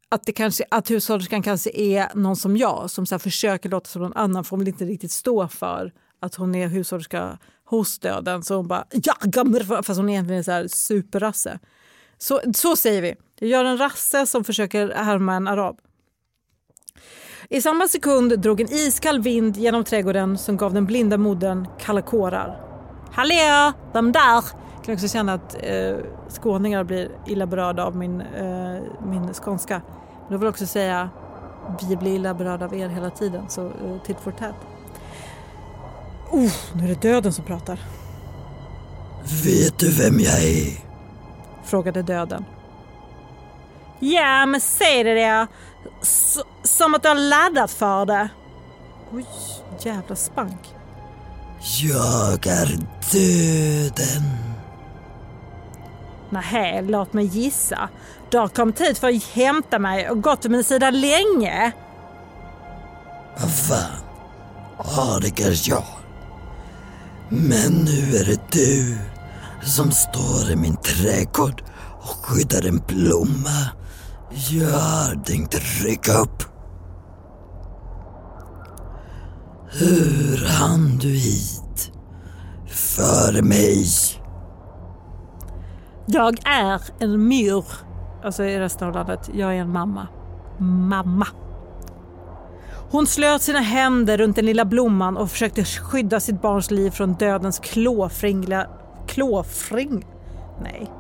att, 0.09 0.27
det 0.27 0.33
kanske, 0.33 0.65
att 0.71 0.91
hushållerskan 0.91 1.43
kanske 1.43 1.71
är 1.75 2.09
någon 2.15 2.37
som 2.37 2.57
jag 2.57 2.91
som 2.91 3.07
så 3.07 3.19
försöker 3.19 3.69
låta 3.69 3.89
som 3.89 4.03
någon 4.03 4.13
annan 4.13 4.45
för 4.45 4.51
hon 4.51 4.59
vill 4.59 4.69
inte 4.69 4.85
riktigt 4.85 5.13
stå 5.13 5.49
för 5.49 5.93
att 6.21 6.35
hon 6.35 6.55
är 6.55 6.69
hushållerska 6.69 7.39
hos 7.65 7.99
döden. 7.99 8.43
Så 8.43 8.55
hon 8.55 8.69
bara 8.69 8.85
ja, 8.91 9.45
mig 9.45 9.65
fast 9.65 9.97
hon 9.97 10.09
egentligen 10.09 10.39
är 10.39 10.43
så 10.43 10.51
här 10.51 10.69
superrasse. 10.69 11.59
Så, 12.19 12.41
så 12.55 12.77
säger 12.77 13.03
vi. 13.03 13.15
Jag 13.39 13.51
gör 13.51 13.65
en 13.65 13.79
rasse 13.79 14.27
som 14.27 14.45
försöker 14.45 14.89
härma 14.89 15.35
en 15.35 15.49
arab. 15.49 15.81
I 17.49 17.63
samma 17.63 17.89
sekund 17.89 18.39
drog 18.41 18.61
en 18.61 18.73
iskall 18.73 19.21
vind 19.21 19.57
genom 19.57 19.85
trädgården 19.85 20.39
som 20.39 20.57
gav 20.57 20.75
den 20.75 20.87
blinda 20.87 21.19
modern 21.19 21.67
kalla 21.81 22.03
kårar. 22.03 22.61
Hallå, 23.13 23.73
Vem 23.93 24.13
där! 24.13 24.62
Jag 24.83 24.87
kan 24.87 24.95
också 24.95 25.09
känna 25.09 25.33
att 25.33 25.57
eh, 25.63 25.97
skåningar 26.29 26.85
blir 26.85 27.11
illa 27.27 27.47
berörda 27.47 27.85
av 27.85 27.97
min, 27.97 28.21
eh, 28.21 28.83
min 29.07 29.35
skånska. 29.35 29.83
Men 30.23 30.33
jag 30.33 30.39
vill 30.39 30.49
också 30.49 30.67
säga 30.67 31.11
vi 31.89 31.97
blir 31.97 32.15
illa 32.15 32.35
berörda 32.35 32.65
av 32.65 32.75
er 32.75 32.89
hela 32.89 33.11
tiden, 33.11 33.45
så 33.49 33.67
eh, 33.67 34.03
titt 34.07 34.21
for 34.21 34.31
tät. 34.31 34.55
Oh, 36.31 36.53
nu 36.75 36.85
är 36.85 36.89
det 36.89 37.03
döden 37.03 37.33
som 37.33 37.45
pratar. 37.45 37.81
Vet 39.45 39.79
du 39.79 39.91
vem 39.91 40.21
jag 40.21 40.45
är? 40.45 40.79
Frågade 41.65 42.03
döden. 42.03 42.45
Ja, 43.99 44.47
men 44.47 44.61
säg 44.61 45.05
det 45.05 45.15
då. 45.15 45.47
Som 46.63 46.95
att 46.95 47.03
du 47.03 47.09
har 47.09 47.15
laddat 47.15 47.71
för 47.71 48.07
det. 48.07 48.29
Oj, 49.13 49.27
jävla 49.81 50.17
spank. 50.17 50.75
Jag 51.83 52.47
är 52.47 52.79
döden. 53.13 54.52
Nej, 56.33 56.83
låt 56.83 57.13
mig 57.13 57.25
gissa. 57.25 57.89
Du 58.31 58.39
har 58.39 58.49
kommit 58.49 58.81
hit 58.81 58.99
för 58.99 59.09
att 59.09 59.25
hämta 59.25 59.79
mig 59.79 60.11
och 60.11 60.23
gått 60.23 60.45
vid 60.45 60.51
min 60.51 60.65
sida 60.65 60.91
länge. 60.91 61.73
Vad 63.41 63.55
fan? 63.55 64.05
Ja, 64.79 65.19
det 65.23 65.31
kanske 65.31 65.71
jag. 65.71 65.85
Men 67.29 67.73
nu 67.73 68.17
är 68.17 68.25
det 68.25 68.53
du 68.53 68.99
som 69.63 69.91
står 69.91 70.51
i 70.51 70.57
min 70.57 70.77
trädgård 70.77 71.63
och 72.01 72.27
skyddar 72.27 72.67
en 72.67 72.83
blomma 72.87 73.71
jag 74.51 75.25
tänkte 75.25 75.59
rycka 75.59 76.13
upp. 76.13 76.43
Hur 79.71 80.47
hann 80.47 80.99
du 80.99 81.09
hit? 81.09 81.93
Före 82.67 83.43
mig? 83.43 83.87
Jag 86.13 86.39
är 86.45 86.81
en 86.99 87.29
myr. 87.29 87.65
Alltså 88.25 88.45
i 88.45 88.59
resten 88.59 88.89
av 88.89 88.95
landet. 88.95 89.31
Jag 89.35 89.57
är 89.57 89.61
en 89.61 89.73
mamma. 89.73 90.09
Mamma. 90.59 91.27
Hon 92.91 93.07
slöt 93.07 93.43
sina 93.43 93.59
händer 93.59 94.19
runt 94.19 94.37
den 94.37 94.47
lilla 94.47 94.65
blomman 94.65 95.17
och 95.17 95.31
försökte 95.31 95.65
skydda 95.65 96.21
sitt 96.21 96.43
barns 96.43 96.71
liv 96.71 96.91
från 96.91 97.15
dödens 97.15 97.59
klåfringliga... 97.59 98.67
Klåfring? 99.07 100.07
Nej. 100.63 100.91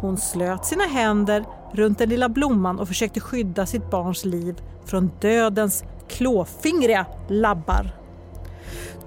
Hon 0.00 0.16
slöt 0.16 0.64
sina 0.64 0.84
händer 0.84 1.44
runt 1.72 1.98
den 1.98 2.08
lilla 2.08 2.28
blomman 2.28 2.78
och 2.78 2.88
försökte 2.88 3.20
skydda 3.20 3.66
sitt 3.66 3.90
barns 3.90 4.24
liv 4.24 4.62
från 4.84 5.10
dödens 5.20 5.84
klåfingriga 6.08 7.06
labbar. 7.28 7.90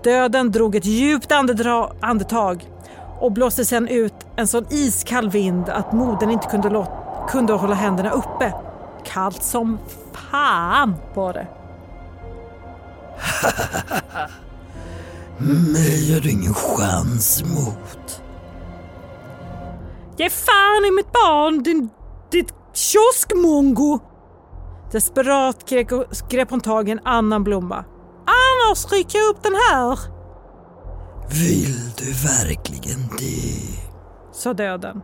Döden 0.03 0.51
drog 0.51 0.75
ett 0.75 0.85
djupt 0.85 1.31
andetag 2.01 2.69
och 3.19 3.31
blåste 3.31 3.65
sedan 3.65 3.87
ut 3.87 4.13
en 4.35 4.47
sån 4.47 4.65
iskall 4.69 5.29
vind 5.29 5.69
att 5.69 5.93
modern 5.93 6.29
inte 6.29 6.47
kunde, 6.47 6.87
kunde 7.29 7.53
hålla 7.53 7.75
händerna 7.75 8.09
uppe. 8.09 8.53
Kallt 9.05 9.43
som 9.43 9.79
fan 10.13 10.95
var 11.13 11.33
det. 11.33 11.47
Mig 15.73 16.13
har 16.13 16.19
du 16.19 16.31
ingen 16.31 16.53
chans 16.53 17.43
mot. 17.43 18.21
Ge 20.17 20.29
fan 20.29 20.85
i 20.87 20.91
mitt 20.91 21.11
barn, 21.11 21.63
din 21.63 21.89
ditt 22.31 22.53
kioskmongo! 22.73 23.99
Desperat 24.91 25.69
grep 26.29 26.49
hon 26.49 26.61
tag 26.61 26.89
i 26.89 26.91
en 26.91 26.99
annan 27.03 27.43
blomma. 27.43 27.85
Annars 28.25 28.91
rycker 28.91 29.19
jag 29.19 29.29
upp 29.29 29.43
den 29.43 29.55
här! 29.55 29.99
Vill 31.29 31.91
du 31.97 32.13
verkligen 32.13 33.07
det? 33.17 33.82
Sa 34.43 34.53
döden. 34.53 35.01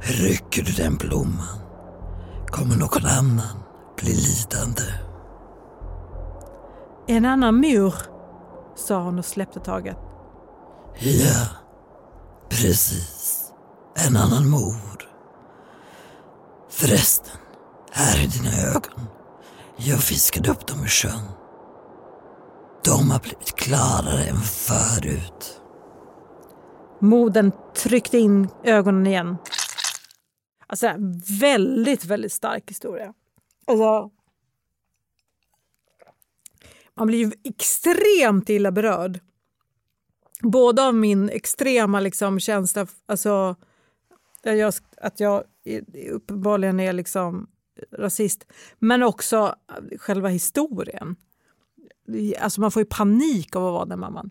Rycker 0.00 0.62
du 0.62 0.72
den 0.72 0.96
blomman 0.96 1.58
kommer 2.46 2.76
någon 2.76 3.06
annan 3.06 3.62
bli 3.96 4.14
lidande. 4.14 4.82
En 7.06 7.24
annan 7.24 7.60
mur, 7.60 7.94
sa 8.74 9.02
hon 9.02 9.18
och 9.18 9.24
släppte 9.24 9.60
taget. 9.60 9.96
Ja, 10.98 11.46
precis. 12.48 13.44
En 14.06 14.16
annan 14.16 14.48
mor. 14.48 15.08
Förresten, 16.70 17.36
här 17.92 18.24
är 18.24 18.28
dina 18.28 18.70
ögon. 18.70 19.06
Jag 19.76 20.00
fiskade 20.00 20.50
upp 20.50 20.66
dem 20.66 20.82
ur 20.82 20.88
sjön. 20.88 21.28
De 22.84 23.10
har 23.10 23.20
blivit 23.20 23.56
klarare 23.56 24.24
än 24.24 24.40
förut. 24.40 25.60
Moden 26.98 27.52
tryckte 27.74 28.18
in 28.18 28.48
ögonen 28.64 29.06
igen. 29.06 29.36
Alltså, 30.66 30.94
väldigt, 31.40 32.04
väldigt 32.04 32.32
stark 32.32 32.70
historia. 32.70 33.14
Alltså, 33.64 34.10
man 36.94 37.06
blir 37.06 37.18
ju 37.18 37.32
extremt 37.44 38.48
illa 38.50 38.72
berörd. 38.72 39.20
Både 40.40 40.86
av 40.86 40.94
min 40.94 41.28
extrema 41.30 42.00
liksom, 42.00 42.40
känsla, 42.40 42.86
alltså 43.06 43.56
jag, 44.42 44.74
att 44.96 45.20
jag 45.20 45.44
uppenbarligen 46.10 46.80
är 46.80 46.92
liksom 46.92 47.46
rasist. 47.92 48.46
Men 48.78 49.02
också 49.02 49.54
själva 49.98 50.28
historien. 50.28 51.16
Alltså 52.40 52.60
man 52.60 52.70
får 52.70 52.82
ju 52.82 52.86
panik 52.86 53.56
av 53.56 53.66
att 53.66 53.72
vara 53.72 53.84
den 53.84 54.00
mamman. 54.00 54.30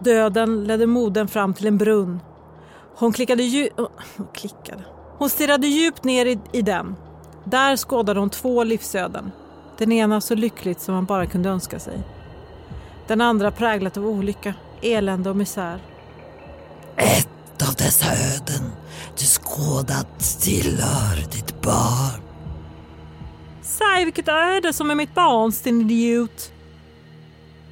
Döden 0.00 0.64
ledde 0.64 0.86
modern 0.86 1.28
fram 1.28 1.54
till 1.54 1.66
en 1.66 1.78
brunn. 1.78 2.20
Hon 2.96 3.12
klickade 3.12 3.42
dju- 3.42 3.88
hon 4.16 4.26
klickade. 4.34 4.84
Hon 5.18 5.30
stirrade 5.30 5.66
djupt 5.66 6.04
ner 6.04 6.26
i, 6.26 6.38
i 6.52 6.62
den. 6.62 6.96
Där 7.44 7.76
skådade 7.76 8.20
hon 8.20 8.30
två 8.30 8.64
livsöden. 8.64 9.32
Den 9.78 9.92
ena 9.92 10.20
så 10.20 10.34
lyckligt 10.34 10.80
som 10.80 10.94
man 10.94 11.04
bara 11.04 11.26
kunde 11.26 11.48
önska 11.48 11.78
sig. 11.78 12.02
Den 13.06 13.20
andra 13.20 13.50
präglat 13.50 13.96
av 13.96 14.06
olycka, 14.06 14.54
elände 14.82 15.30
och 15.30 15.36
misär. 15.36 15.82
Ett 16.96 17.68
av 17.68 17.74
dessa 17.74 18.06
öden 18.06 18.72
du 19.18 19.24
skådat 19.24 20.40
tillhör 20.40 21.16
ditt 21.16 21.62
barn. 21.62 22.22
Säg 23.62 24.04
vilket 24.04 24.28
öde 24.28 24.72
som 24.72 24.90
är 24.90 24.94
mitt 24.94 25.14
barns, 25.14 25.60
din 25.60 25.80
idiot, 25.80 26.52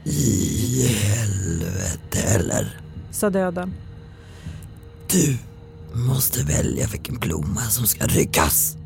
I 0.05 0.89
helvete 2.29 2.55
eller? 2.55 2.81
sa 3.11 3.31
döden. 3.31 3.75
Du 5.11 5.39
måste 5.93 6.43
välja 6.43 6.87
vilken 6.87 7.19
blomma 7.19 7.61
som 7.61 7.87
ska 7.87 8.07
ryckas. 8.07 8.77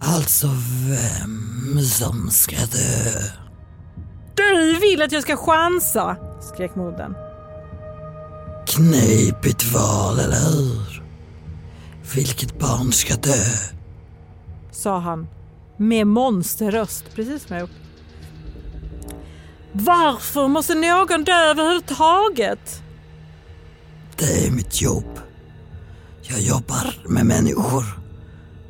Alltså 0.00 0.46
vem 0.88 1.80
som 1.80 2.30
ska 2.30 2.56
dö. 2.56 3.22
Du 4.34 4.78
vill 4.80 5.02
att 5.02 5.12
jag 5.12 5.22
ska 5.22 5.36
chansa, 5.36 6.16
skrek 6.54 6.74
modern. 6.74 7.14
Knepigt 8.66 9.72
val, 9.72 10.18
eller 10.18 10.36
hur? 10.36 11.02
Vilket 12.14 12.58
barn 12.58 12.92
ska 12.92 13.14
dö? 13.14 13.72
sa 14.72 14.98
han 14.98 15.28
med 15.76 16.06
monsterröst, 16.06 17.04
precis 17.14 17.46
som 17.46 17.56
jag 17.56 17.60
gjort. 17.60 17.81
Varför 19.72 20.48
måste 20.48 20.74
någon 20.74 21.24
dö 21.24 21.50
överhuvudtaget? 21.50 22.82
Det 24.16 24.46
är 24.46 24.50
mitt 24.50 24.82
jobb. 24.82 25.20
Jag 26.22 26.40
jobbar 26.40 27.08
med 27.08 27.26
människor. 27.26 27.84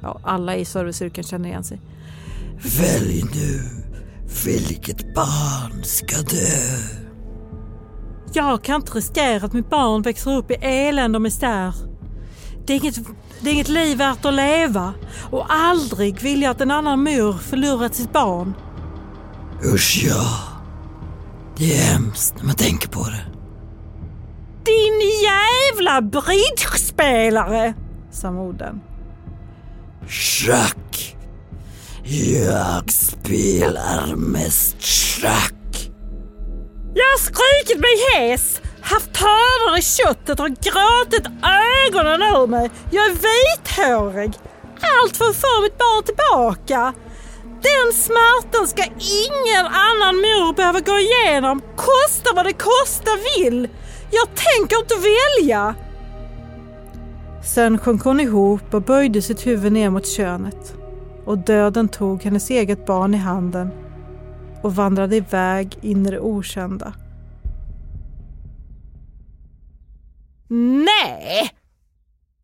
Ja, 0.01 0.21
alla 0.25 0.57
i 0.57 0.65
serviceyrken 0.65 1.25
känner 1.25 1.49
igen 1.49 1.65
sig. 1.65 1.81
Välj 2.79 3.23
nu 3.35 3.83
vilket 4.45 5.15
barn 5.15 5.85
ska 5.85 6.17
dö. 6.17 6.79
Jag 8.33 8.65
kan 8.65 8.77
inte 8.77 8.93
riskera 8.93 9.47
att 9.47 9.53
mitt 9.53 9.71
barn 9.71 10.03
växer 10.03 10.37
upp 10.37 10.51
i 10.51 10.55
elände 10.55 11.19
och 11.19 11.23
misär. 11.23 11.75
Det 12.67 12.73
är, 12.73 12.77
inget, 12.77 12.97
det 13.41 13.51
är 13.51 13.55
inget 13.55 13.69
liv 13.69 13.99
värt 13.99 14.25
att 14.25 14.35
leva 14.35 14.95
och 15.31 15.47
aldrig 15.49 16.21
vill 16.21 16.43
jag 16.43 16.51
att 16.51 16.61
en 16.61 16.71
annan 16.71 17.03
mor 17.03 17.33
förlorat 17.33 17.95
sitt 17.95 18.13
barn. 18.13 18.55
Usch 19.75 20.05
ja. 20.09 20.52
Det 21.63 21.75
är 21.77 21.93
hemskt 21.93 22.35
när 22.37 22.45
man 22.45 22.55
tänker 22.55 22.89
på 22.89 23.05
det. 23.05 23.25
Din 24.65 25.01
jävla 25.23 26.03
bridgespelare, 26.03 27.75
sa 28.13 28.31
modern. 28.31 28.81
Schack. 30.09 31.17
Jag 32.47 32.91
spelar 32.91 34.17
mest 34.17 34.83
schack. 34.83 35.91
Jag 36.95 37.05
har 37.05 37.19
skrikit 37.19 37.81
mig 37.81 37.91
hes, 38.15 38.61
haft 38.81 39.13
törnar 39.13 39.79
i 39.79 39.83
köttet 39.83 40.41
och 40.41 40.49
gråtit 40.49 41.27
ögonen 41.87 42.23
ur 42.23 42.47
mig. 42.47 42.71
Jag 42.91 43.05
är 43.05 43.11
vithårig. 43.11 44.33
Allt 44.81 45.17
för 45.17 45.25
att 45.25 45.37
få 45.37 45.63
mitt 45.63 45.79
barn 45.79 46.03
tillbaka. 46.05 46.95
Den 47.45 47.93
smärtan 47.93 48.69
ska 48.69 48.83
ingen 48.85 49.67
annan 49.67 50.17
mor 50.17 50.55
behöva 50.55 50.81
gå 50.81 50.99
igenom, 50.99 51.61
kosta 51.77 52.35
vad 52.35 52.47
det 52.47 52.53
kosta 52.53 53.11
vill. 53.37 53.69
Jag 54.11 54.29
tänker 54.29 54.79
inte 54.79 54.95
välja. 54.95 55.75
Sen 57.45 57.79
sjönk 57.79 58.05
hon 58.05 58.21
ihop 58.21 58.75
och 58.75 58.83
böjde 58.83 59.23
sitt 59.23 59.47
huvud 59.47 59.73
ner 59.73 59.91
mot 59.91 60.07
könet. 60.07 60.75
Och 61.25 61.39
döden 61.39 61.89
tog 61.89 62.23
hennes 62.23 62.51
eget 62.51 62.87
barn 62.87 63.15
i 63.15 63.19
handen 63.19 63.71
och 64.63 64.75
vandrade 64.75 65.17
iväg 65.17 65.79
in 65.81 66.07
i 66.07 66.11
det 66.11 66.21
okända. 66.21 66.93
Nej! 70.49 71.51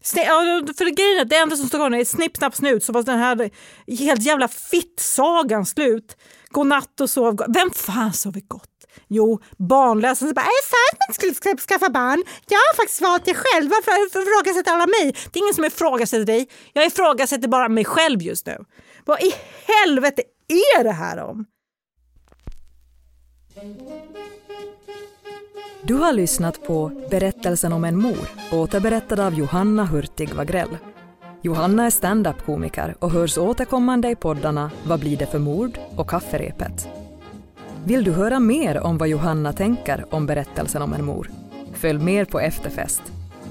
För 0.02 0.90
grejen 0.90 1.18
är 1.18 1.22
att 1.22 1.28
det 1.28 1.37
enda 1.37 1.56
som 1.56 1.66
står 1.68 1.78
kvar 1.78 1.90
är 1.90 2.04
snipp, 2.04 2.37
snapp, 2.37 2.54
snut 2.54 2.84
så 2.84 2.92
var 2.92 3.02
den 3.02 3.18
här 3.18 3.50
helt 3.98 4.22
jävla 4.22 4.48
fittsagan 4.48 5.66
slut. 5.66 6.16
Godnatt 6.48 7.00
och 7.00 7.11
sov 7.11 7.34
gott. 7.34 7.46
Vem 7.48 7.70
fan 7.70 8.12
sover 8.12 8.40
gott? 8.40 8.68
Jo, 9.08 9.40
barnlösa 9.56 10.14
som 10.14 10.34
bara 10.34 10.40
“är 10.40 10.62
det 10.62 10.68
sant 10.68 10.98
att 10.98 11.08
man 11.08 11.34
skulle 11.34 11.56
skaffa 11.56 11.90
barn? 11.90 12.24
Jag 12.48 12.58
har 12.58 12.76
faktiskt 12.76 13.00
valt 13.00 13.24
det 13.24 13.34
själv. 13.34 13.70
Varför 13.70 14.22
ifrågasätter 14.22 14.72
alla 14.72 14.87
mig?” 14.87 15.16
Det 15.32 15.38
är 15.38 15.42
ingen 15.42 15.54
som 15.54 15.64
ifrågasätter 15.64 16.24
dig. 16.24 16.48
Jag 16.72 16.87
ifrågasätter 16.87 17.48
bara 17.48 17.68
mig 17.68 17.84
själv 17.84 18.22
just 18.22 18.46
nu. 18.46 18.64
Vad 19.04 19.20
i 19.22 19.34
helvete 19.66 20.22
är 20.48 20.84
det 20.84 20.92
här 20.92 21.18
om? 21.18 21.44
Du 25.83 25.95
har 25.95 26.12
lyssnat 26.12 26.67
på 26.67 26.91
Berättelsen 27.11 27.73
om 27.73 27.85
en 27.85 27.97
mor, 27.97 28.29
återberättad 28.53 29.21
av 29.21 29.35
Johanna 29.35 29.85
Hurtig 29.85 30.35
Wagrell. 30.35 30.77
Johanna 31.43 31.87
är 31.87 31.91
standup-komiker 31.91 32.95
och 32.99 33.11
hörs 33.11 33.38
återkommande 33.38 34.11
i 34.11 34.17
poddarna 34.17 34.71
Vad 34.85 35.01
blir 35.01 35.17
det 35.17 35.27
för 35.27 35.38
mord 35.38 35.79
och 35.97 36.11
Kafferepet. 36.11 36.88
Vill 37.85 38.05
du 38.05 38.12
höra 38.12 38.41
mer 38.41 38.81
om 38.81 38.99
vad 38.99 39.09
Johanna 39.09 39.53
tänker 39.53 40.05
om 40.14 40.27
berättelsen 40.27 40.83
om 40.83 40.93
en 40.93 41.05
mor? 41.05 41.31
Följ 41.75 41.99
med 41.99 42.29
på 42.29 42.41
efterfest. 42.41 43.03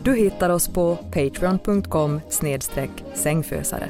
Du 0.03 0.15
hittar 0.15 0.49
oss 0.49 0.67
på 0.67 0.95
patreon.com 0.95 2.21
sängfösare. 3.13 3.89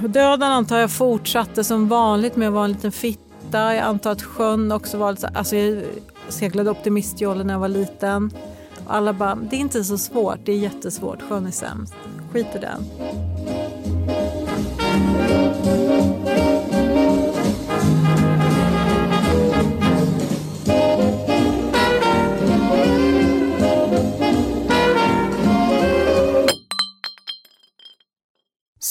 Döden 0.00 0.52
antar 0.52 0.78
jag 0.78 0.90
fortsatte 0.90 1.64
som 1.64 1.88
vanligt 1.88 2.36
med 2.36 2.48
att 2.48 2.54
vara 2.54 2.64
en 2.64 2.72
liten 2.72 2.92
fitta. 2.92 3.74
Jag 3.74 3.78
antar 3.84 4.12
att 4.12 4.22
sjön 4.22 4.72
också 4.72 4.98
var 4.98 5.12
lite 5.12 5.28
alltså 5.28 5.56
seglade 6.28 6.70
optimistjollen 6.70 7.46
när 7.46 7.54
jag 7.54 7.60
var 7.60 7.68
liten. 7.68 8.30
Alla 8.86 9.12
bara, 9.12 9.34
det 9.34 9.56
är 9.56 9.60
inte 9.60 9.84
så 9.84 9.98
svårt, 9.98 10.38
det 10.44 10.52
är 10.52 10.58
jättesvårt, 10.58 11.22
sjön 11.22 11.46
är 11.46 11.50
sämst. 11.50 11.94
Skit 12.32 12.46
i 12.54 12.58
den. 12.58 12.84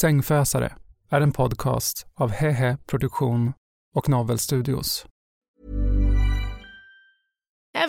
Sängfösare 0.04 0.76
är 1.10 1.22
en 1.22 1.32
podcast 1.32 2.08
av 2.16 2.32
Hehe 2.32 2.78
Produktion 2.88 3.54
och 3.96 4.10
Novel 4.10 4.40
Studios. 4.40 5.06